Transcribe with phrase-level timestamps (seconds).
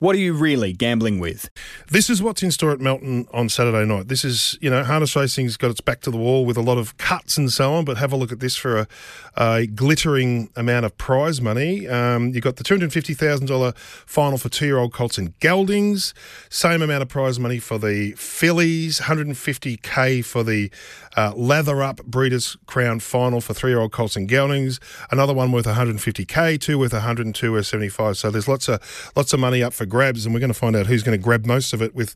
[0.00, 1.48] What are you really gambling with?
[1.88, 4.08] This is what's in store at Melton on Saturday night.
[4.08, 6.78] This is, you know, harness racing's got its back to the wall with a lot
[6.78, 8.88] of cuts and so on, but have a look at this for a,
[9.36, 11.86] a glittering amount of prize money.
[11.86, 16.12] Um, you've got the $250,000 final for two year old colts and geldings,
[16.50, 20.72] same amount of prize money for the fillies, 150k for the
[21.16, 25.52] uh, lather up Breeders' Crown final for three year old colts and geldings, another one
[25.52, 28.16] worth 150k, two worth 102 worth 75.
[28.16, 30.76] So there's lots of lots of money up for grabs, and we're going to find
[30.76, 32.14] out who's going to grab most of it with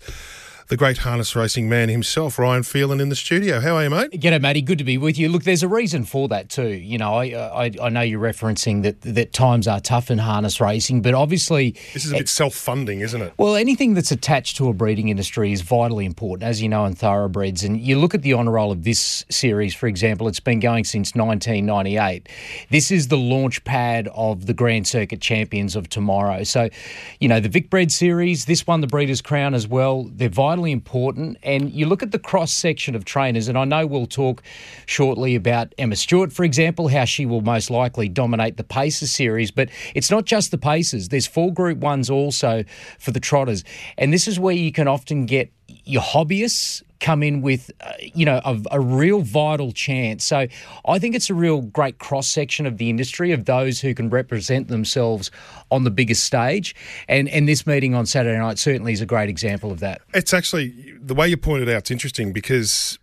[0.69, 3.59] the great harness racing man himself, Ryan Phelan, in the studio.
[3.61, 4.11] How are you, mate?
[4.13, 4.61] G'day, Matty.
[4.61, 5.31] Good to be with you.
[5.31, 6.69] Look, there's a reason for that too.
[6.69, 7.25] You know, I
[7.65, 11.71] I, I know you're referencing that that times are tough in harness racing, but obviously
[11.95, 13.33] this is a bit self-funding, isn't it?
[13.39, 16.95] Well, anything that's attached to a breeding industry is vitally important, as you know, in
[16.95, 17.65] thoroughbreds.
[17.65, 20.85] And you look at the honour roll of this series, for example, it's been going
[20.85, 22.29] since 1998.
[22.69, 26.45] This is the launch pad of the Grand Circuit champions of tomorrow.
[26.45, 26.69] So,
[27.21, 30.05] you know, the Vic Bred series, this won the Breeders' Crown as well.
[30.13, 30.29] They're
[30.59, 31.39] vitally important.
[31.43, 34.43] And you look at the cross section of trainers, and I know we'll talk
[34.87, 39.51] shortly about Emma Stewart, for example, how she will most likely dominate the Pacers series.
[39.51, 42.65] But it's not just the Pacers, there's four Group Ones also
[42.99, 43.63] for the Trotters.
[43.97, 45.53] And this is where you can often get
[45.85, 50.25] your hobbyists come in with, uh, you know, a, a, real vital chance.
[50.25, 50.47] So
[50.87, 54.11] I think it's a real great cross section of the industry of those who can
[54.11, 55.31] represent themselves
[55.71, 56.75] on the biggest stage.
[57.09, 60.01] And and this meeting on Saturday night certainly is a great example of that.
[60.15, 61.79] It's actually the way you pointed out.
[61.79, 62.99] It's interesting because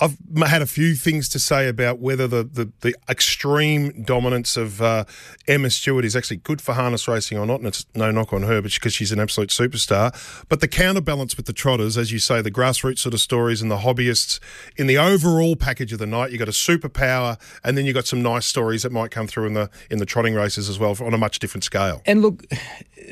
[0.00, 4.80] I've had a few things to say about whether the, the, the extreme dominance of
[4.80, 5.04] uh,
[5.46, 8.42] Emma Stewart is actually good for harness racing or not, and it's no knock on
[8.44, 10.12] her, because she's an absolute superstar.
[10.48, 13.70] But the counterbalance with the trotters, as you say, the grassroots sort of stories and
[13.70, 14.40] the hobbyists
[14.76, 18.06] in the overall package of the night, you've got a superpower, and then you've got
[18.06, 20.96] some nice stories that might come through in the in the trotting races as well
[21.00, 22.02] on a much different scale.
[22.06, 22.46] And look,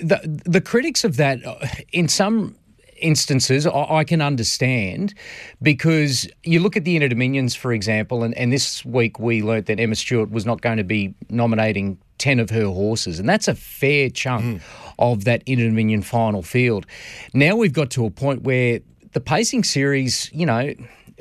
[0.02, 1.58] the the critics of that, uh,
[1.92, 2.56] in some
[3.00, 5.14] instances I, I, can understand
[5.62, 9.66] because you look at the Inter Dominions, for example, and, and this week we learnt
[9.66, 13.48] that Emma Stewart was not going to be nominating 10 of her horses, and that's
[13.48, 14.60] a fair chunk mm.
[14.98, 16.86] of that Inter Dominion final field.
[17.32, 18.80] Now we've got to a point where
[19.12, 20.74] the pacing series, you know,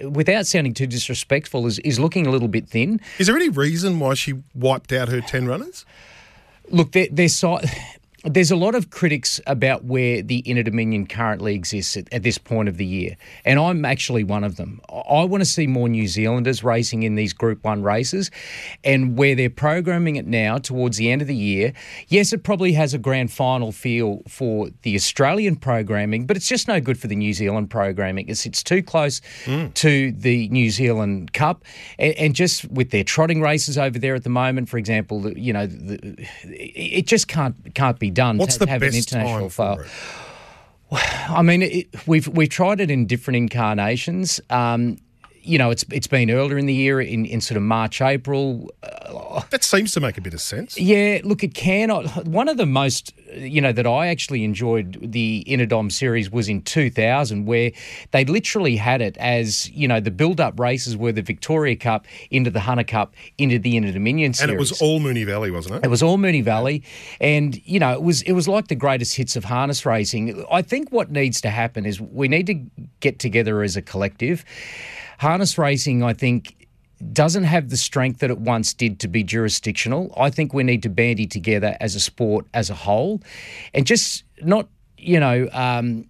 [0.09, 2.99] without sounding too disrespectful, is, is looking a little bit thin.
[3.19, 5.85] Is there any reason why she wiped out her 10 runners?
[6.69, 7.07] Look, they're,
[8.29, 12.37] there's a lot of critics about where the Inter Dominion currently exists at, at, this
[12.37, 13.15] point of the year,
[13.45, 14.81] and I'm actually one of them.
[14.89, 18.29] I want to see more New Zealanders racing in these Group 1 races,
[18.83, 21.73] and where they're programming it now towards the end of the year,
[22.07, 26.67] yes, it probably has a grand final feel for the Australian programming, but it's just
[26.67, 28.27] no good for the New Zealand programming.
[28.27, 29.73] It's, it's too close mm.
[29.75, 31.63] to the New Zealand Cup,
[31.97, 35.53] and, and, just with their trotting races over there at the moment, for example, you
[35.53, 39.49] know, the, it just can't can't be done What's to, the have best an international
[39.49, 39.85] time
[40.91, 44.39] I mean, it, we've we've tried it in different incarnations.
[44.49, 44.97] Um,
[45.47, 48.69] you know, it's it's been earlier in the year, in, in sort of March, April.
[48.83, 50.77] Uh, that seems to make a bit of sense.
[50.77, 51.89] Yeah, look, it can.
[51.89, 56.61] One of the most, you know, that I actually enjoyed the Interdom series was in
[56.63, 57.71] 2000, where
[58.11, 62.49] they literally had it as, you know, the build-up races were the Victoria Cup into
[62.49, 65.75] the Hunter Cup into the Inter Dominion series, and it was all Moonee Valley, wasn't
[65.75, 65.85] it?
[65.85, 66.83] It was all Moonee Valley,
[67.21, 70.45] and you know, it was it was like the greatest hits of harness racing.
[70.51, 72.65] I think what needs to happen is we need to
[72.99, 74.43] get together as a collective
[75.17, 76.67] harness racing, I think,
[77.13, 80.13] doesn't have the strength that it once did to be jurisdictional.
[80.17, 83.21] I think we need to bandy together as a sport as a whole
[83.73, 84.67] and just not,
[84.97, 86.05] you know, um,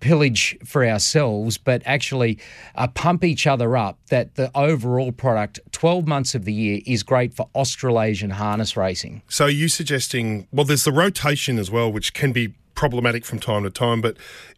[0.00, 2.38] pillage for ourselves, but actually
[2.74, 7.02] uh, pump each other up that the overall product, 12 months of the year, is
[7.02, 9.22] great for Australasian harness racing.
[9.28, 13.62] So, you suggesting, well, there's the rotation as well, which can be problematic from time
[13.62, 14.16] to time, but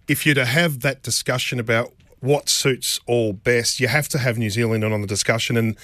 [0.08, 1.92] if you're to have that discussion about
[2.24, 3.80] what suits all best.
[3.80, 5.76] You have to have New Zealand on the discussion, and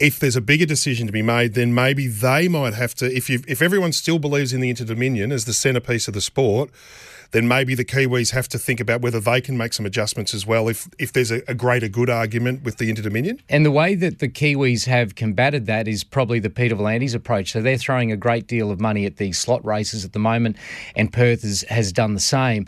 [0.00, 3.06] if there's a bigger decision to be made, then maybe they might have to.
[3.14, 6.20] If you if everyone still believes in the Inter Dominion as the centerpiece of the
[6.20, 6.70] sport,
[7.32, 10.46] then maybe the Kiwis have to think about whether they can make some adjustments as
[10.46, 13.40] well if, if there's a, a greater good argument with the Inter Dominion.
[13.48, 17.52] And the way that the Kiwis have combated that is probably the Peter V'landys approach.
[17.52, 20.56] So they're throwing a great deal of money at these slot races at the moment,
[20.96, 22.66] and Perth has, has done the same.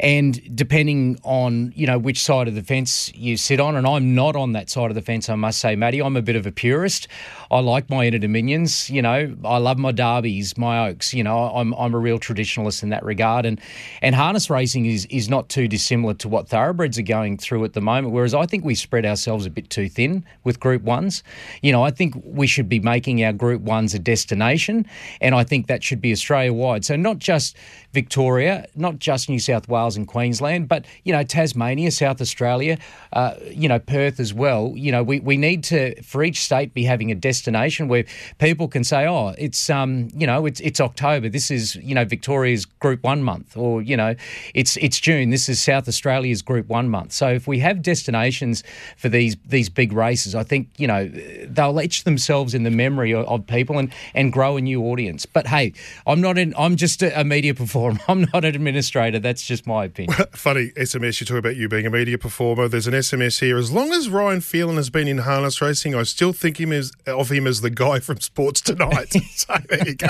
[0.00, 4.14] And depending on, you know, which side of the fence you sit on, and I'm
[4.14, 6.46] not on that side of the fence, I must say, Matty, I'm a bit of
[6.46, 7.08] a purist.
[7.50, 11.50] I like my Inter Dominions, you know, I love my derbies, my oaks, you know,
[11.54, 13.46] I'm, I'm a real traditionalist in that regard.
[13.46, 13.58] And
[14.02, 17.72] and harness racing is is not too dissimilar to what thoroughbreds are going through at
[17.72, 18.12] the moment.
[18.12, 21.22] Whereas I think we spread ourselves a bit too thin with Group Ones.
[21.62, 24.86] You know, I think we should be making our Group Ones a destination,
[25.20, 26.84] and I think that should be Australia wide.
[26.84, 27.56] So not just
[27.92, 32.78] Victoria, not just New South Wales and Queensland, but you know Tasmania, South Australia,
[33.12, 34.72] uh, you know Perth as well.
[34.76, 38.04] You know we, we need to for each state be having a destination where
[38.38, 41.28] people can say, oh, it's um you know it's it's October.
[41.28, 44.14] This is you know Victoria's Group One month, or you know
[44.54, 45.30] it's it's June.
[45.30, 47.12] This is South Australia's Group One month.
[47.12, 48.62] So if we have destinations
[48.96, 51.08] for these these big races, I think you know
[51.44, 55.26] they'll etch themselves in the memory of, of people and and grow a new audience.
[55.26, 55.72] But hey,
[56.06, 56.54] I'm not in.
[56.56, 57.98] I'm just a, a media performer.
[58.08, 59.18] I'm not an administrator.
[59.18, 60.16] That's just my opinion.
[60.32, 61.20] Funny SMS.
[61.20, 62.68] You talk about you being a media performer.
[62.68, 63.56] There's an SMS here.
[63.56, 66.92] As long as Ryan Phelan has been in harness racing, I still think him as
[67.06, 69.14] of him as the guy from Sports Tonight.
[69.34, 70.08] so there you go.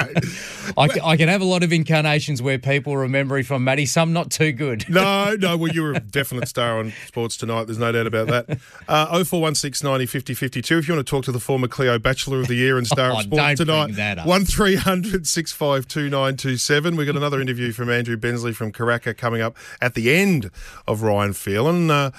[0.77, 3.85] I, can, I can have a lot of incarnations where people remember me from Matty.
[3.85, 4.87] Some not too good.
[4.89, 5.59] no, no.
[5.59, 7.65] Well, you were a definite star on Sports Tonight.
[7.65, 8.59] There's no doubt about that.
[8.89, 10.79] Uh, 0416 90 50 52.
[10.79, 13.11] If you want to talk to the former Cleo Bachelor of the Year and star
[13.13, 14.25] Oh, of Sports Tonight.
[14.25, 16.97] 1300 652 927.
[16.97, 20.51] We've got another interview from Andrew Bensley from Karaka coming up at the end
[20.87, 21.91] of Ryan Phelan.
[21.91, 22.11] Uh,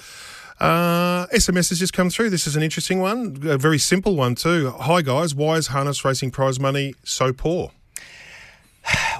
[0.60, 2.30] uh, SMS has just come through.
[2.30, 4.70] This is an interesting one, a very simple one too.
[4.78, 7.72] Hi guys, why is harness racing prize money so poor?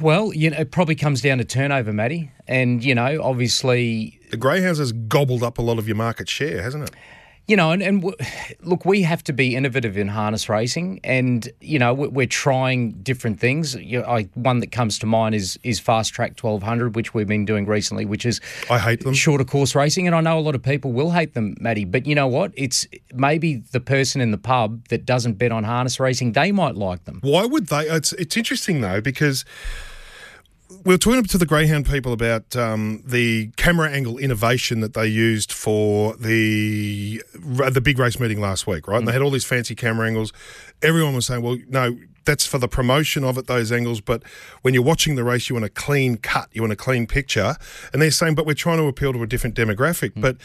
[0.01, 2.31] Well, you know, it probably comes down to turnover, Matty.
[2.49, 6.63] And, you know, obviously The Greyhounds has gobbled up a lot of your market share,
[6.63, 6.91] hasn't it?
[7.49, 8.17] You know, and, and w-
[8.63, 12.93] look, we have to be innovative in harness racing, and you know, we're, we're trying
[13.03, 13.75] different things.
[13.75, 17.13] You know, I, one that comes to mind is is fast track twelve hundred, which
[17.13, 19.15] we've been doing recently, which is I hate them.
[19.15, 21.85] shorter course racing, and I know a lot of people will hate them, Matty.
[21.85, 22.53] But you know what?
[22.55, 26.77] It's maybe the person in the pub that doesn't bet on harness racing, they might
[26.77, 27.19] like them.
[27.23, 27.89] Why would they?
[27.89, 29.45] It's it's interesting though because
[30.85, 35.07] we were talking to the Greyhound people about um, the camera angle innovation that they
[35.07, 38.99] used for the the big race meeting last week, right?
[38.99, 40.33] And they had all these fancy camera angles.
[40.83, 44.03] Everyone was saying, "Well, no." That's for the promotion of it, those angles.
[44.03, 44.23] But
[44.61, 47.57] when you're watching the race, you want a clean cut, you want a clean picture.
[47.93, 50.13] And they're saying, but we're trying to appeal to a different demographic.
[50.15, 50.37] But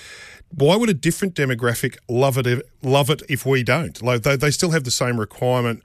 [0.52, 2.48] why would a different demographic love it?
[2.48, 4.02] If, love it if we don't?
[4.02, 5.84] Like they, they still have the same requirement.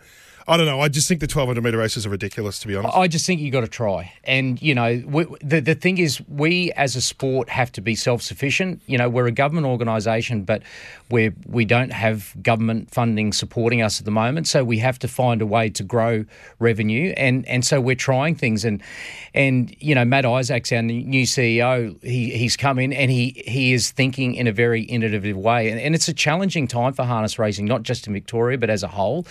[0.51, 0.81] I don't know.
[0.81, 2.97] I just think the 1200 metre races are ridiculous, to be honest.
[2.97, 4.13] I just think you've got to try.
[4.25, 7.95] And you know, we, the the thing is, we as a sport have to be
[7.95, 8.83] self sufficient.
[8.87, 10.63] You know, we're a government organisation, but
[11.09, 14.49] we we don't have government funding supporting us at the moment.
[14.49, 16.25] So we have to find a way to grow
[16.59, 18.65] revenue, and and so we're trying things.
[18.65, 18.83] And
[19.33, 23.73] and you know, Matt Isaacs, our new CEO, he he's come in and he he
[23.73, 25.71] is thinking in a very innovative way.
[25.71, 28.83] And, and it's a challenging time for harness racing, not just in Victoria, but as
[28.83, 29.29] a whole.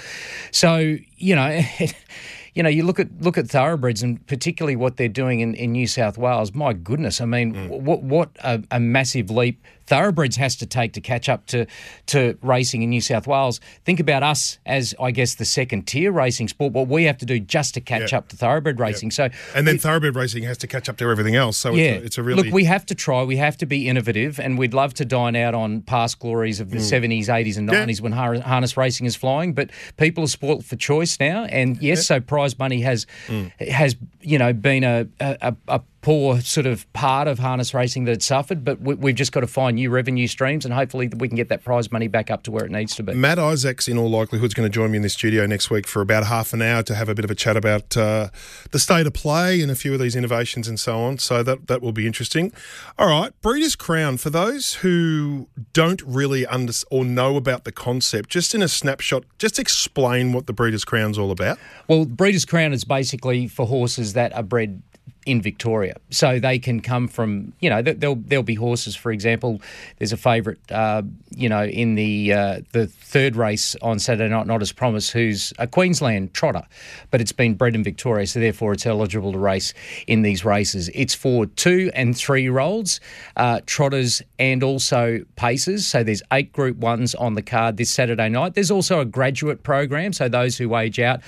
[0.51, 1.61] So you know.
[2.56, 5.71] you know, you look at look at thoroughbreds and particularly what they're doing in, in
[5.71, 6.53] New South Wales.
[6.53, 7.69] My goodness, I mean, mm.
[7.69, 11.65] what what a, a massive leap thoroughbreds has to take to catch up to
[12.07, 13.59] to racing in New South Wales.
[13.86, 16.74] Think about us as I guess the second tier racing sport.
[16.74, 18.19] What we have to do just to catch Yeah.
[18.19, 19.12] up to thoroughbred racing.
[19.12, 21.57] So and then thoroughbred racing has to catch up to everything else.
[21.57, 22.44] So yeah, it's, a, it's a really.
[22.44, 22.53] look.
[22.53, 23.24] We have to try.
[23.24, 26.69] We have to be innovative, and we'd love to dine out on past glories of
[26.69, 27.74] the seventies, eighties, and Mm.
[27.74, 27.80] Yeah.
[27.80, 29.53] nineties when har- harness racing is flying.
[29.53, 33.51] But people are spoilt for choice now, and yes, so prize money has Mm.
[33.69, 38.13] has you know been a, a, a poor sort of part of harness racing that
[38.13, 38.63] it suffered.
[38.63, 41.49] But we, we've just got to find new revenue streams, and hopefully we can get
[41.49, 43.13] that prize money back up to where it needs to be.
[43.13, 45.87] Matt Isaacs, in all likelihood, is going to join me in the studio next week
[45.87, 48.29] for about half an hour to have a bit of a chat about uh,
[48.71, 51.18] the state of play and a few of these innovations and so on.
[51.18, 52.51] So that that will be interesting.
[52.97, 54.18] All right, Breeders' Crown.
[54.18, 59.23] For those who don't really under or know about the concept, just in a snapshot,
[59.37, 61.57] just explain what the Breeders' Crown's all about.
[61.87, 64.81] Well, Breeders' Crown is basically for horses that are bred
[65.26, 68.95] in Victoria, so they can come from you know there'll there'll be horses.
[68.95, 69.61] For example,
[69.97, 74.47] there's a favourite uh, you know in the uh, the third race on Saturday night,
[74.47, 76.64] not as promised, who's a Queensland trotter,
[77.11, 79.73] but it's been bred in Victoria, so therefore it's eligible to race
[80.07, 80.90] in these races.
[80.94, 82.99] It's for two and three year olds,
[83.35, 85.85] uh, trotters, and also paces.
[85.88, 88.54] So there's eight Group Ones on the card this Saturday night.
[88.54, 91.21] There's also a graduate program, so those who age out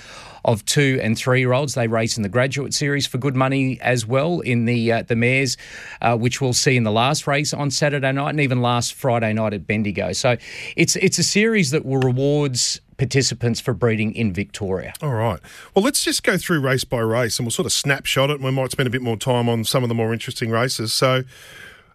[0.44, 1.74] of two and three year olds.
[1.74, 5.16] They race in the graduate series for good money as well in the uh, the
[5.16, 5.56] mares,
[6.00, 9.32] uh, which we'll see in the last race on Saturday night and even last Friday
[9.32, 10.12] night at Bendigo.
[10.12, 10.36] So
[10.76, 14.92] it's it's a series that will rewards participants for breeding in Victoria.
[15.02, 15.40] All right.
[15.74, 18.44] Well, let's just go through race by race and we'll sort of snapshot it and
[18.44, 20.92] we might spend a bit more time on some of the more interesting races.
[20.92, 21.24] So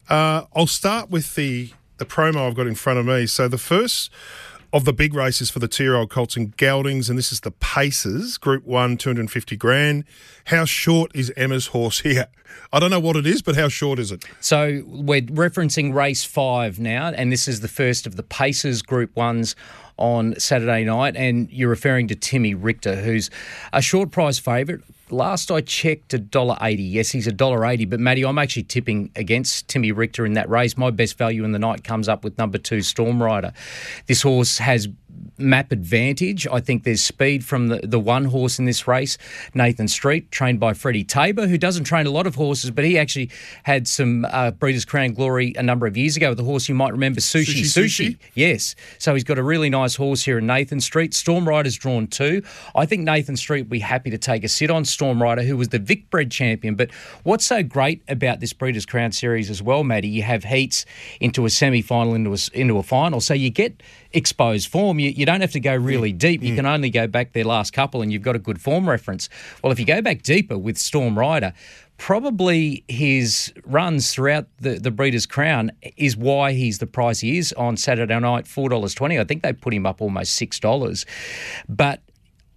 [0.10, 3.25] uh, I'll start with the, the promo I've got in front of me.
[3.25, 4.12] So the first
[4.74, 8.38] of the big races for the two-year-old colts and geldings, and this is the Paces
[8.38, 10.03] Group One, two hundred and fifty grand.
[10.45, 12.27] How short is Emma's horse here?
[12.74, 14.25] I don't know what it is, but how short is it?
[14.41, 19.15] So we're referencing race five now, and this is the first of the Paces Group
[19.15, 19.55] Ones
[19.97, 23.29] on Saturday night, and you're referring to Timmy Richter, who's
[23.74, 24.81] a short price favourite.
[25.10, 26.84] Last I checked, a dollar eighty.
[26.84, 27.86] Yes, he's a dollar eighty.
[27.86, 30.78] But Matty, I'm actually tipping against Timmy Richter in that race.
[30.78, 33.54] My best value in the night comes up with number two Storm Rider.
[34.08, 34.88] This horse has
[35.38, 36.48] map advantage.
[36.48, 39.18] I think there's speed from the, the one horse in this race,
[39.54, 42.98] Nathan Street, trained by Freddie Tabor, who doesn't train a lot of horses, but he
[42.98, 43.30] actually
[43.64, 46.76] had some uh, Breeders' Crown glory a number of years ago with a horse you
[46.76, 48.10] might remember, Sushi Sushi Sushi.
[48.10, 48.18] Sushi?
[48.34, 48.76] Yes.
[48.98, 51.14] So he's got a really nice horse here in Nathan Street.
[51.14, 52.44] Storm Rider's drawn two.
[52.76, 55.58] I think Nathan Street will be happy to take a sit on Storm Rider, who
[55.58, 56.76] was the Vic bred champion.
[56.76, 56.92] But
[57.24, 60.86] what's so great about this Breeders' Crown series as well, Matty, you have heats
[61.20, 63.22] into a semi final, into a, into a final.
[63.22, 63.82] So you get
[64.14, 64.97] exposed form.
[65.00, 66.18] You, you don't have to go really mm.
[66.18, 66.44] deep.
[66.44, 66.58] You mm.
[66.58, 69.30] can only go back their last couple and you've got a good form reference.
[69.63, 71.54] Well, if you go back deeper with Storm Rider,
[71.98, 77.54] probably his runs throughout the, the Breeders' Crown is why he's the price he is
[77.54, 79.20] on Saturday night, $4.20.
[79.20, 81.06] I think they put him up almost $6.
[81.68, 82.01] But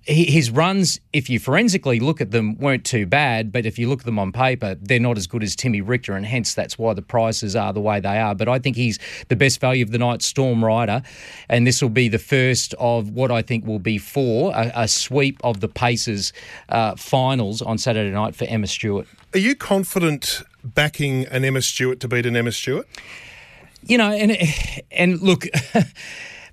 [0.03, 3.53] his runs, if you forensically look at them, weren't too bad.
[3.53, 6.15] But if you look at them on paper, they're not as good as Timmy Richter,
[6.15, 8.35] and hence that's why the prices are the way they are.
[8.35, 11.03] But I think he's the best value of the night, Storm Rider,
[11.49, 14.89] and this will be the first of what I think will be four a, a
[14.89, 16.33] sweep of the Pacers
[16.71, 19.07] uh, finals on Saturday night for Emma Stewart.
[19.35, 22.87] Are you confident backing an Emma Stewart to beat an Emma Stewart?
[23.83, 24.37] you know, and
[24.91, 25.47] and look,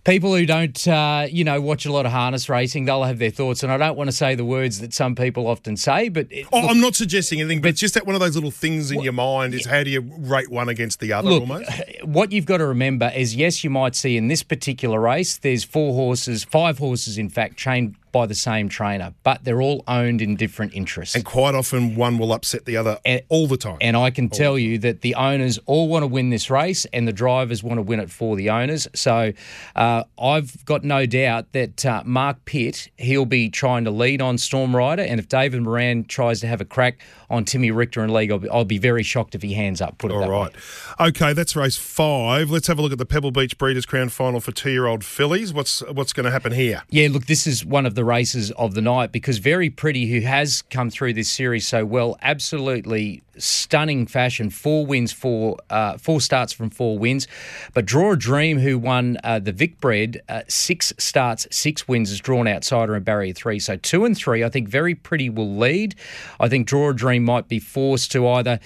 [0.07, 3.29] people who don't, uh, you know, watch a lot of harness racing, they'll have their
[3.29, 6.27] thoughts, and I don't want to say the words that some people often say, but
[6.31, 8.49] it, Oh, look, I'm not suggesting anything, but it's just that one of those little
[8.49, 11.69] things in your mind is how do you rate one against the other Look, almost?
[12.03, 15.65] what you've got to remember is yes, you might see in this particular race, there's
[15.65, 20.21] four horses, five horses, in fact, trained by the same trainer, but they're all owned
[20.21, 21.15] in different interests.
[21.15, 23.77] And quite often one will upset the other And- all the time.
[23.81, 27.07] And I can tell you that the owners all want to win this race, and
[27.07, 28.87] the drivers want to win it for the owners.
[28.93, 29.33] So
[29.75, 34.37] uh, I've got no doubt that uh, Mark Pitt he'll be trying to lead on
[34.37, 36.99] Storm Rider, and if David Moran tries to have a crack
[37.29, 39.97] on Timmy Richter and League, I'll be, I'll be very shocked if he hands up.
[39.97, 40.53] Put it All that right.
[40.99, 41.07] way.
[41.09, 42.49] Okay, that's race five.
[42.49, 45.53] Let's have a look at the Pebble Beach Breeders' Crown final for two-year-old fillies.
[45.53, 46.83] What's what's going to happen here?
[46.89, 50.21] Yeah, look, this is one of the races of the night because Very Pretty, who
[50.21, 54.51] has come through this series so well, absolutely stunning fashion.
[54.51, 57.27] Four wins, four uh, four starts from four wins.
[57.73, 62.11] But Draw a Dream, who won uh, the Vic Bred, uh, six starts, six wins,
[62.11, 63.59] is drawn outsider in barrier three.
[63.59, 65.95] So two and three, I think Very Pretty will lead.
[66.39, 68.59] I think Draw a Dream might be forced to either.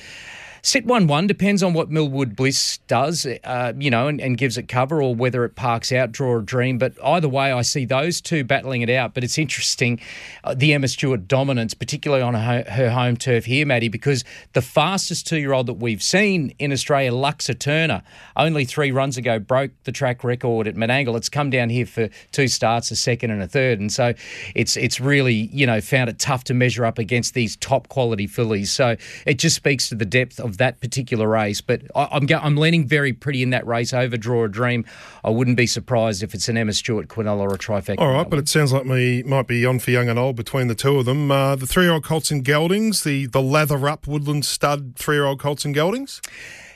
[0.63, 4.59] Sit 1 1 depends on what Millwood Bliss does, uh, you know, and, and gives
[4.59, 6.77] it cover or whether it parks out, draw a dream.
[6.77, 9.15] But either way, I see those two battling it out.
[9.15, 9.99] But it's interesting,
[10.43, 14.61] uh, the Emma Stewart dominance, particularly on her, her home turf here, Matty, because the
[14.61, 18.03] fastest two year old that we've seen in Australia, Luxa Turner,
[18.35, 21.17] only three runs ago broke the track record at Menangle.
[21.17, 23.79] It's come down here for two starts, a second and a third.
[23.79, 24.13] And so
[24.53, 28.27] it's, it's really, you know, found it tough to measure up against these top quality
[28.27, 28.71] fillies.
[28.71, 31.61] So it just speaks to the depth of that particular race.
[31.61, 34.85] But I, I'm go, I'm leaning very pretty in that race over Draw a Dream.
[35.23, 37.99] I wouldn't be surprised if it's an Emma Stewart, Quinella, or a trifecta.
[37.99, 40.67] All right, but it sounds like me might be on for young and old between
[40.67, 41.31] the two of them.
[41.31, 45.75] Uh, the three-year-old Colts and Geldings, the the lather up Woodland Stud three-year-old Colts and
[45.75, 46.21] Geldings.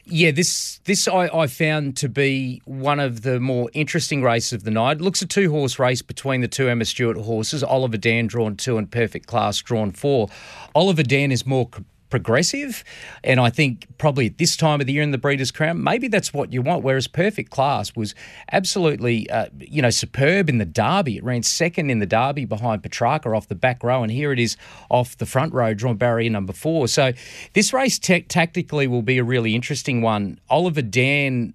[0.08, 4.64] Yeah, this this I, I found to be one of the more interesting races of
[4.64, 4.98] the night.
[4.98, 7.64] It looks a two horse race between the two Emma Stewart horses.
[7.64, 10.30] Oliver Dan drawn two and Perfect Class drawn four.
[10.76, 11.68] Oliver Dan is more
[12.10, 12.84] progressive,
[13.24, 16.08] and I think probably at this time of the year in the Breeders' Crown, maybe
[16.08, 16.84] that's what you want.
[16.84, 18.14] Whereas Perfect Class was
[18.52, 21.18] absolutely, uh, you know, superb in the Derby.
[21.18, 24.40] It ran second in the Derby behind Petrarca off the back row, and here it
[24.40, 24.56] is
[24.90, 26.88] off the front row, drawn barrier number four.
[26.88, 27.12] So
[27.54, 30.40] this race ta- tactically will be a really interesting one.
[30.50, 31.54] Oliver Dan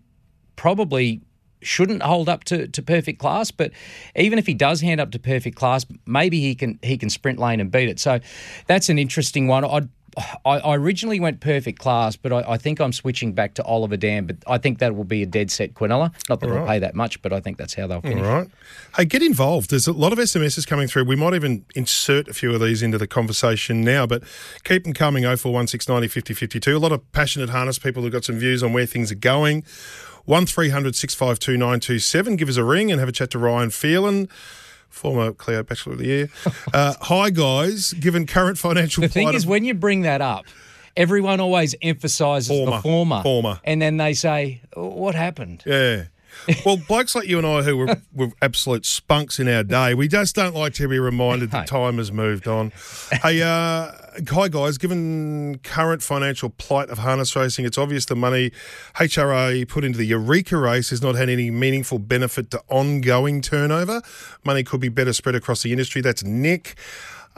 [0.57, 1.23] probably
[1.63, 3.73] shouldn't hold up to, to perfect class, but
[4.17, 7.39] even if he does hand up to perfect class, maybe he can he can sprint
[7.39, 8.01] lane and beat it.
[8.01, 8.21] So
[8.67, 9.65] that's an interesting one.
[9.65, 9.89] I'd,
[10.45, 13.97] I, I originally went perfect class, but I, I think I'm switching back to Oliver
[13.97, 14.27] Dan.
[14.27, 16.13] But I think that will be a dead set Quinella.
[16.29, 18.25] Not that they'll pay that much, but I think that's how they'll finish.
[18.25, 18.49] All right.
[18.97, 19.71] Hey, get involved.
[19.71, 21.05] There's a lot of SMSs coming through.
[21.05, 24.23] We might even insert a few of these into the conversation now, but
[24.65, 26.77] keep them coming 041690 5052.
[26.77, 29.65] A lot of passionate harness people who've got some views on where things are going.
[30.25, 32.37] 1300 652 927.
[32.37, 34.29] Give us a ring and have a chat to Ryan Phelan.
[34.89, 36.29] Former Cleo Bachelor of the Year.
[36.75, 37.93] Uh, hi, guys.
[37.95, 40.47] Given current financial The thing is, when you bring that up,
[40.97, 43.61] everyone always emphasises the former, former.
[43.65, 46.05] and then they say, "What happened?" Yeah.
[46.65, 50.09] Well, blokes like you and I, who were, were absolute spunks in our day, we
[50.09, 52.73] just don't like to be reminded that time has moved on.
[53.23, 53.93] Hey, uh,
[54.29, 54.79] hi guys.
[54.79, 58.51] Given current financial plight of harness racing, it's obvious the money
[58.97, 64.03] HRA put into the Eureka race has not had any meaningful benefit to ongoing turnover.
[64.45, 66.01] Money could be better spread across the industry.
[66.01, 66.77] That's Nick.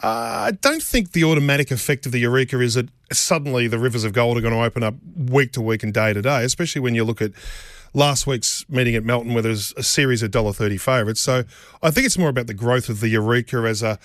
[0.02, 4.04] Uh, I don't think the automatic effect of the Eureka is that suddenly the rivers
[4.04, 6.80] of gold are going to open up week to week and day to day, especially
[6.80, 7.32] when you look at
[7.94, 11.20] last week's meeting at Melton where there's a series of $1.30 favourites.
[11.20, 11.44] So
[11.82, 13.98] I think it's more about the growth of the Eureka as a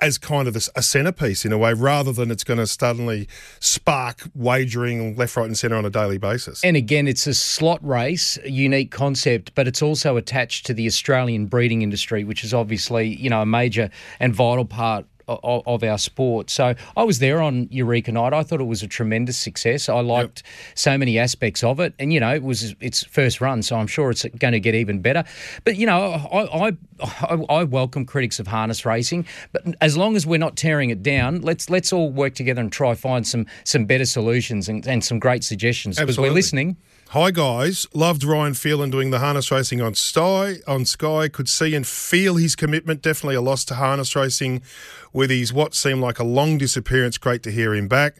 [0.00, 3.28] as kind of a centerpiece in a way, rather than it's going to suddenly
[3.60, 6.62] spark wagering left, right, and centre on a daily basis.
[6.64, 11.46] And again, it's a slot race, unique concept, but it's also attached to the Australian
[11.46, 13.88] breeding industry, which is obviously you know a major
[14.20, 16.50] and vital part of, of, our sport.
[16.50, 18.32] So I was there on Eureka Night.
[18.32, 19.88] I thought it was a tremendous success.
[19.88, 20.74] I liked yep.
[20.74, 23.86] so many aspects of it, and you know, it was its first run, so I'm
[23.86, 25.24] sure it's going to get even better.
[25.64, 30.26] But you know, I, I, I welcome critics of harness racing, but as long as
[30.26, 33.84] we're not tearing it down, let's let's all work together and try find some some
[33.86, 36.76] better solutions and, and some great suggestions because we're listening.
[37.14, 40.56] Hi guys, loved Ryan Phelan doing the harness racing on Sky.
[40.66, 43.02] On Sky, could see and feel his commitment.
[43.02, 44.62] Definitely a loss to harness racing,
[45.14, 47.16] with his what seemed like a long disappearance.
[47.16, 48.16] Great to hear him back.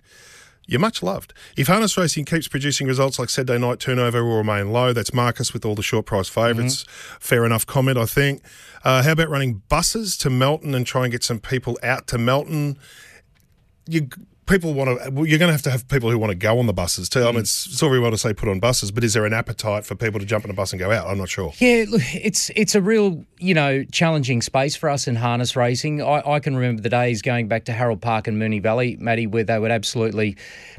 [0.67, 1.35] You're much loved.
[1.59, 4.95] If harness racing keeps producing results like Saturday night, turnover will remain low.
[4.95, 7.17] That's Marcus with all the short price favorites mm-hmm.
[7.21, 8.43] Fair enough comment, I think.
[8.83, 12.19] Uh, how about running buses to Melton and try and get some people out to
[12.19, 12.79] Melton?
[13.87, 14.09] You
[14.47, 15.11] people want to.
[15.11, 17.09] well, You're going to have to have people who want to go on the buses
[17.09, 17.25] too.
[17.25, 19.25] I mean, it's, it's all very well to say put on buses, but is there
[19.25, 21.07] an appetite for people to jump in a bus and go out?
[21.07, 21.53] I'm not sure.
[21.59, 26.03] Yeah, look, it's it's a real you know challenging space for us in harness racing.
[26.03, 29.27] I, I can remember the days going back to Harold Park and Moonee Valley, Matty,
[29.27, 30.37] where they would absolutely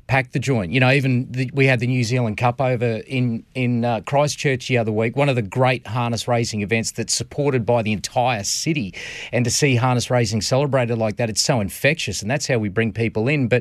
[0.08, 0.72] pack the joint.
[0.72, 4.68] You know, even the, we had the New Zealand Cup over in in uh, Christchurch
[4.68, 5.16] the other week.
[5.16, 8.94] One of the great harness racing events that's supported by the entire city,
[9.32, 12.70] and to see harness racing celebrated like that, it's so infectious, and that's how we
[12.70, 13.48] bring people in.
[13.48, 13.55] But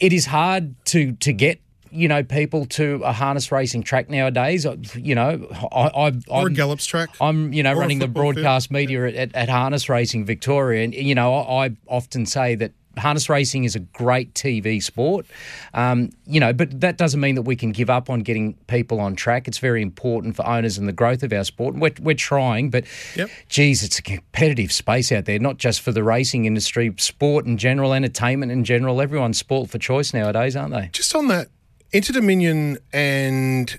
[0.00, 1.60] it is hard to to get
[1.90, 4.66] you know people to a harness racing track nowadays.
[4.94, 7.10] You know, I, I I'm, or a Gallops track.
[7.20, 8.74] I'm you know running the broadcast field.
[8.74, 12.72] media at, at, at, Harness Racing Victoria, and you know I, I often say that
[12.98, 15.26] harness racing is a great TV sport,
[15.74, 19.00] um, you know, but that doesn't mean that we can give up on getting people
[19.00, 19.48] on track.
[19.48, 21.76] It's very important for owners and the growth of our sport.
[21.76, 22.84] We're, we're trying, but
[23.16, 23.30] yep.
[23.48, 27.58] geez, it's a competitive space out there, not just for the racing industry, sport in
[27.58, 29.00] general, entertainment in general.
[29.00, 30.90] Everyone's sport for choice nowadays, aren't they?
[30.92, 31.48] Just on that,
[31.92, 33.78] Inter Dominion and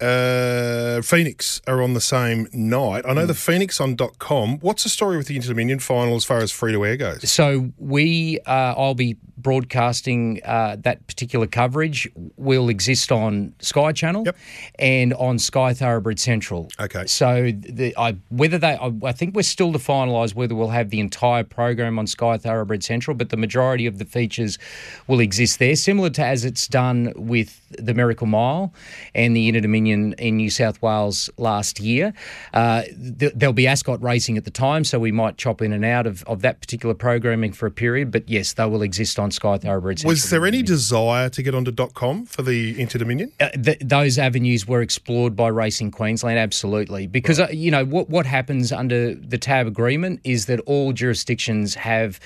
[0.00, 3.04] uh, Phoenix are on the same night.
[3.06, 3.28] I know mm.
[3.28, 4.58] the Phoenix on .com.
[4.60, 7.30] What's the story with the Inter Dominion final as far as free to air goes?
[7.30, 14.24] So we, uh, I'll be broadcasting uh, that particular coverage will exist on Sky Channel
[14.26, 14.36] yep.
[14.78, 16.68] and on Sky Thoroughbred Central.
[16.78, 17.06] Okay.
[17.06, 20.90] So the, I, whether they, I, I, think we're still to finalise whether we'll have
[20.90, 24.58] the entire program on Sky Thoroughbred Central, but the majority of the features
[25.06, 28.72] will exist there, similar to as it's done with the Miracle Mile
[29.14, 32.12] and the Inter Dominion in New South Wales last year.
[32.52, 32.82] Uh,
[33.18, 36.06] th- there'll be Ascot racing at the time, so we might chop in and out
[36.06, 39.32] of, of that particular programming for a period, but yes, they will exist on on
[39.32, 40.04] Sky Thoroughbreds.
[40.04, 43.32] Was there any desire to get onto .com for the Inter Dominion?
[43.38, 47.06] Uh, th- those avenues were explored by Racing Queensland, absolutely.
[47.06, 47.50] Because, right.
[47.50, 52.18] uh, you know, what, what happens under the TAB agreement is that all jurisdictions have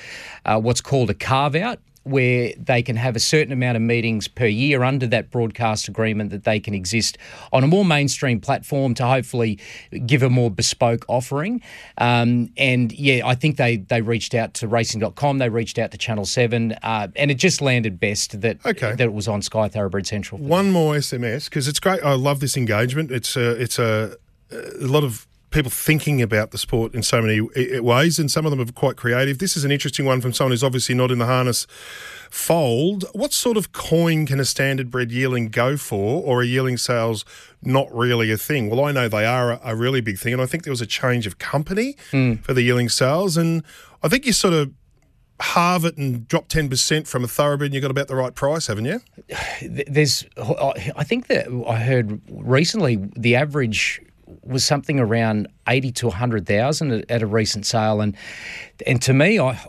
[0.46, 4.28] uh, what's called a carve out where they can have a certain amount of meetings
[4.28, 7.18] per year under that broadcast agreement that they can exist
[7.52, 9.58] on a more mainstream platform to hopefully
[10.06, 11.62] give a more bespoke offering.
[11.98, 15.98] Um, and yeah, I think they they reached out to racing.com, they reached out to
[15.98, 18.90] Channel 7, uh, and it just landed best that, okay.
[18.90, 20.40] that it was on Sky Thoroughbred Central.
[20.40, 22.02] One more SMS because it's great.
[22.02, 23.10] I love this engagement.
[23.10, 24.16] It's a, it's a,
[24.52, 27.40] a lot of people thinking about the sport in so many
[27.80, 29.38] ways, and some of them are quite creative.
[29.38, 31.68] This is an interesting one from someone who's obviously not in the harness
[32.28, 33.04] fold.
[33.12, 37.24] What sort of coin can a standard bred yearling go for, or a yearling sales
[37.62, 38.68] not really a thing?
[38.68, 40.80] Well, I know they are a, a really big thing, and I think there was
[40.80, 42.42] a change of company mm.
[42.42, 43.62] for the yearling sales, and
[44.02, 44.72] I think you sort of
[45.40, 48.66] halve it and drop 10% from a thoroughbred and you got about the right price,
[48.66, 49.00] haven't you?
[49.86, 54.00] There's, I think that I heard recently the average
[54.42, 58.16] was something around 80 to 100,000 at a recent sale and
[58.86, 59.60] and to me I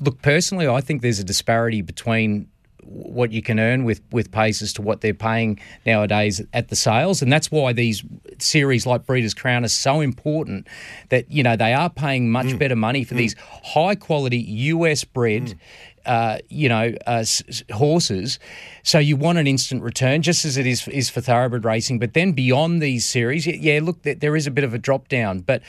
[0.00, 2.48] look personally I think there's a disparity between
[2.84, 7.22] what you can earn with with paces to what they're paying nowadays at the sales
[7.22, 8.02] and that's why these
[8.38, 10.66] series like Breeders' Crown are so important
[11.10, 12.58] that you know they are paying much mm.
[12.58, 13.18] better money for mm.
[13.18, 15.58] these high quality US bred mm
[16.06, 17.24] uh, you know, uh,
[17.72, 18.38] horses.
[18.82, 21.98] So you want an instant return, just as it is is for thoroughbred racing.
[21.98, 25.40] But then beyond these series, yeah, look, there is a bit of a drop down,
[25.40, 25.62] but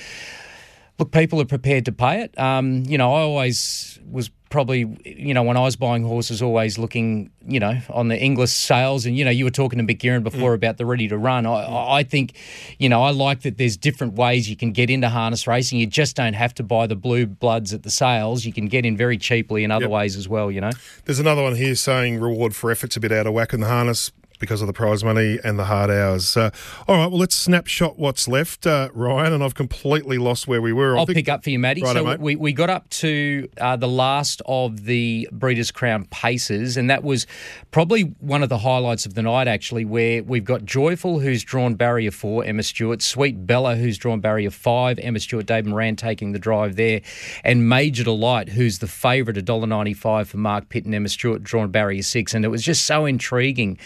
[1.00, 2.38] look, people are prepared to pay it.
[2.40, 6.78] Um, you know, I always was probably, you know, when I was buying horses, always
[6.78, 9.08] looking, you know, on the English sales.
[9.08, 10.56] And, you know, you were talking to Mick Guerin before mm.
[10.56, 11.46] about the ready to run.
[11.46, 11.72] Mm.
[11.72, 12.36] I, I think,
[12.78, 15.80] you know, I like that there's different ways you can get into harness racing.
[15.80, 18.46] You just don't have to buy the blue bloods at the sales.
[18.46, 19.92] You can get in very cheaply in other Yep.
[19.92, 20.72] ways as well, you know.
[21.06, 23.68] There's another one here saying reward for effort's a bit out of whack in the
[23.68, 24.12] harness
[24.44, 26.36] because of the prize money and the hard hours.
[26.36, 26.50] Uh,
[26.86, 30.74] all right, well, let's snapshot what's left, uh, Ryan, and I've completely lost where we
[30.74, 30.98] were.
[30.98, 31.82] I I'll think- pick up for you, Matty.
[31.82, 32.20] Righto, so mate.
[32.20, 37.04] we, we got up to uh, the last of the Breeders' Crown paces, and that
[37.04, 37.26] was
[37.72, 41.76] probably one of the highlights of the night, actually, where we've got Joyful, who's drawn
[41.76, 46.34] barrier four, Emma Stewart, Sweet Bella, who's drawn barrier five, Emma Stewart, Dave Moran taking
[46.34, 47.00] the drive there,
[47.46, 52.02] and Major Delight, who's the favourite, $1.95 for Mark Pitt and Emma Stewart, drawn barrier
[52.02, 52.34] six.
[52.34, 53.78] And it was just so intriguing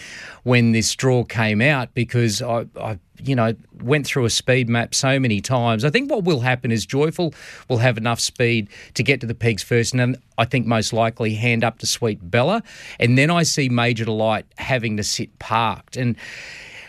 [0.48, 4.94] when this draw came out because I, I you know, went through a speed map
[4.94, 5.84] so many times.
[5.84, 7.34] I think what will happen is Joyful
[7.68, 10.94] will have enough speed to get to the pegs first, and then I think most
[10.94, 12.62] likely hand up to Sweet Bella,
[12.98, 16.16] and then I see Major Delight having to sit parked and.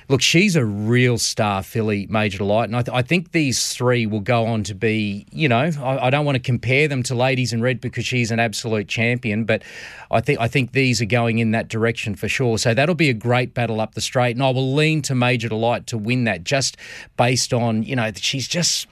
[0.09, 4.07] Look, she's a real star filly, Major Delight, and I, th- I think these three
[4.07, 7.13] will go on to be, you know, I, I don't want to compare them to
[7.13, 9.61] Ladies in Red because she's an absolute champion, but
[10.09, 12.57] I think I think these are going in that direction for sure.
[12.57, 15.47] So that'll be a great battle up the straight, and I will lean to Major
[15.47, 16.75] Delight to win that just
[17.15, 18.87] based on, you know, she's just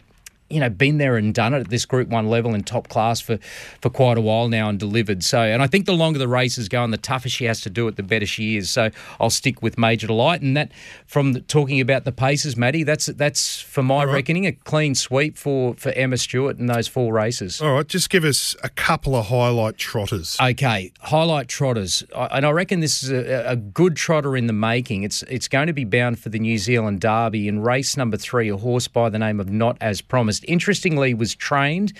[0.49, 3.19] you know, been there and done it at this Group One level in top class
[3.19, 3.37] for,
[3.81, 5.23] for quite a while now and delivered.
[5.23, 7.69] So, and I think the longer the races go and the tougher she has to
[7.69, 8.69] do it, the better she is.
[8.69, 10.41] So, I'll stick with Major Delight.
[10.41, 10.71] And that,
[11.05, 15.37] from the, talking about the paces, Matty, that's that's for my reckoning a clean sweep
[15.37, 17.61] for for Emma Stewart in those four races.
[17.61, 20.37] All right, just give us a couple of highlight trotters.
[20.41, 24.53] Okay, highlight trotters, I- and I reckon this is a, a good trotter in the
[24.53, 25.03] making.
[25.03, 28.49] It's it's going to be bound for the New Zealand Derby in race number three.
[28.49, 30.36] A horse by the name of Not as Promised.
[30.45, 31.93] Interestingly, was trained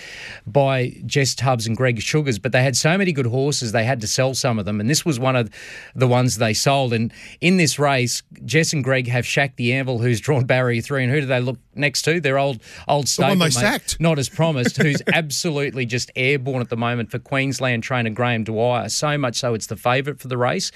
[0.45, 4.01] by Jess Tubbs and Greg Sugars, but they had so many good horses they had
[4.01, 5.49] to sell some of them, and this was one of
[5.95, 6.93] the ones they sold.
[6.93, 11.03] And in this race, Jess and Greg have Shaq the Anvil, who's drawn barrier three,
[11.03, 12.19] and who do they look next to?
[12.19, 13.99] Their old old one stable they mate, sacked.
[13.99, 18.89] not as promised, who's absolutely just airborne at the moment for Queensland trainer Graham Dwyer.
[18.89, 20.71] So much so it's the favourite for the race.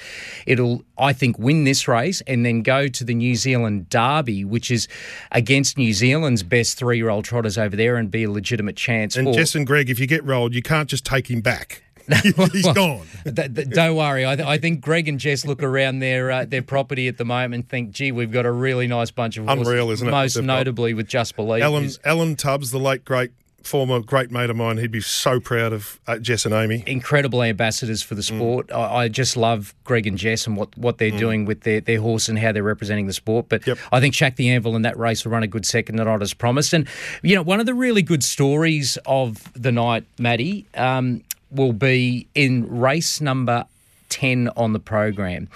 [0.46, 4.72] It'll, I think, win this race and then go to the New Zealand Derby, which
[4.72, 4.88] is
[5.32, 7.10] against New Zealand's best three year
[7.58, 9.34] over there and be a legitimate chance and for.
[9.34, 11.84] Jess and Greg, if you get rolled, you can't just take him back.
[12.24, 13.06] He's gone.
[13.24, 14.26] Th- th- don't worry.
[14.26, 17.26] I, th- I think Greg and Jess look around their uh, their property at the
[17.26, 20.12] moment and think, "Gee, we've got a really nice bunch of horses." Unreal, isn't it,
[20.12, 20.44] Most got?
[20.46, 21.64] notably with Just Believe.
[21.64, 23.32] Alan Alan Tubbs, the late great
[23.64, 26.84] former great mate of mine, he'd be so proud of uh, Jess and Amy.
[26.88, 28.36] incredible ambassadors for the Mm.
[28.38, 28.72] sport.
[28.72, 32.00] I, I just love Greg and Jess and what, what they're doing with their, their
[32.00, 33.48] horse and how they're representing the sport.
[33.50, 33.78] But Yep.
[33.92, 36.22] I think Shaq the Anvil in that race will run a good second and not
[36.22, 36.74] as promised.
[36.74, 36.88] And,
[37.24, 42.28] you know, one of the really good stories of the night, Matty, um, will be
[42.36, 43.66] in race number
[44.10, 45.48] 10 on the program.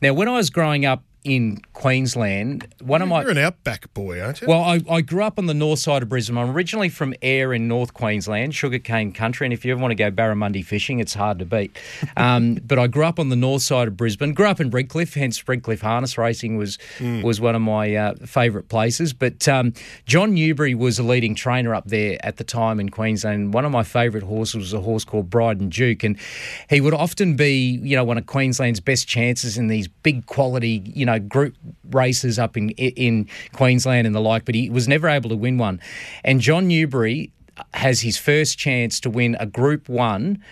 [0.00, 4.20] Now, when I was growing up in Queensland, one of my You're an outback boy,
[4.20, 4.46] aren't you?
[4.46, 6.38] well, I, I grew up on the north side of Brisbane.
[6.38, 9.48] I'm originally from Ayr in North Queensland, sugarcane country.
[9.48, 11.76] And if you ever want to go barramundi fishing, it's hard to beat.
[12.14, 14.34] Um, but I grew up on the north side of Brisbane.
[14.34, 18.68] Grew up in Redcliffe, hence Redcliffe harness racing was was one of my uh, favourite
[18.68, 19.12] places.
[19.12, 19.72] But um,
[20.04, 23.54] John Newbury was a leading trainer up there at the time in Queensland.
[23.54, 26.18] One of my favourite horses was a horse called Bryden Duke, and
[26.68, 30.82] he would often be, you know, one of Queensland's best chances in these big quality,
[30.84, 31.56] you know, group
[31.90, 34.44] races up in in Queensland and the like.
[34.44, 35.80] But he was never able to win one.
[36.24, 37.32] And John Newbury
[37.74, 40.42] has his first chance to win a Group One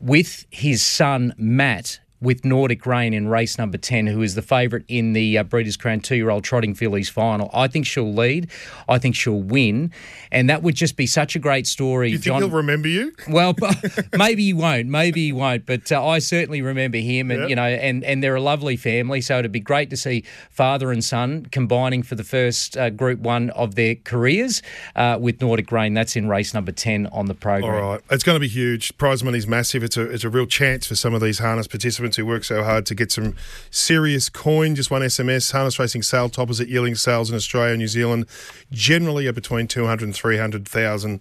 [0.00, 4.84] with his son Matt with Nordic Rain in race number 10, who is the favourite
[4.88, 7.50] in the uh, Breeders' Crown two year old Trotting Fillies final.
[7.52, 8.48] I think she'll lead.
[8.88, 9.90] I think she'll win.
[10.30, 12.08] And that would just be such a great story.
[12.08, 13.12] Do you think John, he'll remember you?
[13.28, 13.54] well,
[14.16, 14.86] maybe he won't.
[14.88, 15.66] Maybe he won't.
[15.66, 17.48] But uh, I certainly remember him, and Yep.
[17.50, 19.20] you know, and and they're a lovely family.
[19.20, 23.18] So it'd be great to see father and son combining for the first uh, Group
[23.20, 24.62] One of their careers
[24.96, 25.94] uh, with Nordic Rain.
[25.94, 27.74] That's in race number ten on the program.
[27.74, 28.96] All right, it's going to be huge.
[28.96, 29.82] Prize money's massive.
[29.82, 32.62] It's a it's a real chance for some of these harness participants who work so
[32.62, 33.34] hard to get some
[33.70, 34.74] serious coin.
[34.74, 35.52] Just one SMS.
[35.52, 38.26] Harness racing sale toppers at yearling sales in Australia and New Zealand
[38.70, 41.20] generally are between two hundred and three hundred thousand.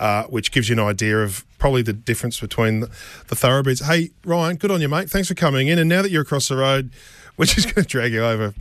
[0.00, 2.90] Uh, which gives you an idea of probably the difference between the,
[3.28, 3.78] the thoroughbreds.
[3.78, 5.08] Hey, Ryan, good on you, mate.
[5.08, 5.78] Thanks for coming in.
[5.78, 6.90] And now that you're across the road,
[7.36, 8.54] we're just going to drag you over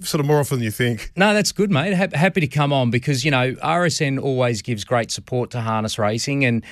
[0.00, 1.12] sort of more often than you think.
[1.16, 1.94] No, that's good, mate.
[1.94, 5.98] Ha- happy to come on because, you know, RSN always gives great support to harness
[5.98, 6.44] racing.
[6.44, 6.64] And,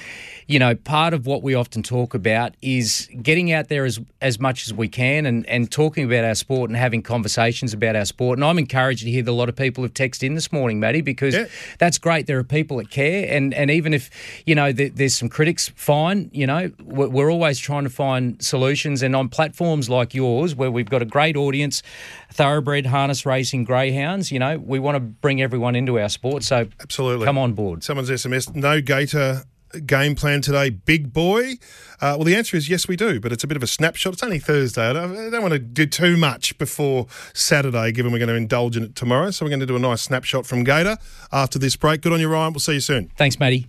[0.46, 4.38] you know, part of what we often talk about is getting out there as, as
[4.40, 8.04] much as we can and, and talking about our sport and having conversations about our
[8.04, 8.38] sport.
[8.38, 10.80] And I'm encouraged to hear that a lot of people have texted in this morning,
[10.80, 11.46] Matty, because Yeah.
[11.78, 12.26] that's great.
[12.26, 13.26] There are people that care.
[13.34, 14.10] And, and even if,
[14.46, 16.30] you know, th- there's some critics, fine.
[16.32, 19.02] You know, we're, we're always trying to find solutions.
[19.02, 21.82] And on platforms like yours, where we've got a great audience,
[22.30, 26.42] thoroughbred harness racing greyhounds, you know, we want to bring everyone into our sport.
[26.42, 27.26] So Absolutely.
[27.26, 27.84] come on board.
[27.84, 29.42] Someone's SMS, no Gator
[29.86, 31.54] game plan today, big boy.
[32.00, 34.14] Uh, well, the answer is yes, we do, but it's a bit of a snapshot.
[34.14, 34.88] It's only Thursday.
[34.88, 38.34] I don't, I don't want to do too much before Saturday, given we're going to
[38.34, 39.30] indulge in it tomorrow.
[39.30, 40.96] So we're going to do a nice snapshot from Gator
[41.32, 42.00] after this break.
[42.00, 42.52] Good on you, Ryan.
[42.52, 43.10] We'll see you soon.
[43.16, 43.68] Thanks, Matty.